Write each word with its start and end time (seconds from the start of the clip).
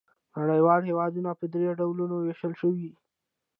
نړیوال 0.39 0.81
هېوادونه 0.89 1.29
په 1.39 1.45
درې 1.53 1.69
ډولونو 1.79 2.15
وېشل 2.17 2.53
شوي. 2.61 2.89